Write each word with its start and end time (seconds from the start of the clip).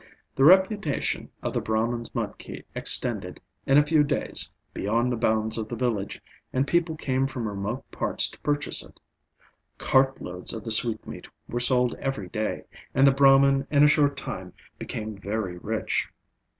The 0.35 0.43
reputation 0.43 1.29
of 1.43 1.53
the 1.53 1.61
Brahman's 1.61 2.09
mudki 2.15 2.65
extended, 2.73 3.39
in 3.67 3.77
a 3.77 3.85
few 3.85 4.03
days, 4.03 4.51
beyond 4.73 5.11
the 5.11 5.15
bounds 5.15 5.59
of 5.59 5.67
the 5.69 5.75
village, 5.75 6.19
and 6.51 6.65
people 6.65 6.95
came 6.95 7.27
from 7.27 7.47
remote 7.47 7.83
parts 7.91 8.27
to 8.31 8.39
purchase 8.39 8.83
it. 8.83 8.99
Cartloads 9.77 10.53
of 10.55 10.63
the 10.63 10.71
sweetmeat 10.71 11.29
were 11.47 11.59
sold 11.59 11.93
every 12.01 12.29
day, 12.29 12.63
and 12.95 13.05
the 13.05 13.11
Brahman 13.13 13.67
in 13.69 13.83
a 13.83 13.87
short 13.87 14.17
time 14.17 14.53
became 14.79 15.15
very 15.15 15.59
rich. 15.59 16.09